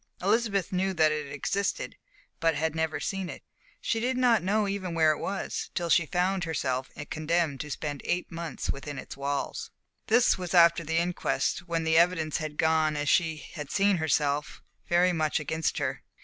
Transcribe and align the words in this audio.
Elizabeth 0.19 0.71
knew 0.71 0.95
that 0.95 1.11
it 1.11 1.31
existed, 1.31 1.95
but 2.39 2.55
had 2.55 2.73
never 2.75 2.99
seen 2.99 3.29
it. 3.29 3.43
She 3.79 3.99
did 3.99 4.17
not 4.17 4.41
know 4.41 4.67
even 4.67 4.95
where 4.95 5.11
it 5.11 5.19
was, 5.19 5.69
till 5.75 5.89
she 5.91 6.07
found 6.07 6.43
herself 6.43 6.89
condemned 7.11 7.59
to 7.59 7.69
spend 7.69 8.01
eight 8.05 8.31
months 8.31 8.71
within 8.71 8.97
its 8.97 9.15
walls. 9.15 9.69
This 10.07 10.39
was 10.39 10.55
after 10.55 10.83
the 10.83 10.97
inquest, 10.97 11.67
when 11.67 11.83
the 11.83 11.99
evidence 11.99 12.37
had 12.37 12.57
gone 12.57 12.97
as 12.97 13.09
she 13.09 13.37
had 13.53 13.69
seen 13.69 13.97
herself, 13.97 14.63
very 14.89 15.13
much 15.13 15.39
against 15.39 15.77
her. 15.77 16.01